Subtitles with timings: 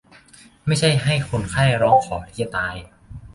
[0.65, 2.75] ไม่ใช่ให้คนไข้ร้องขอที่จะตาย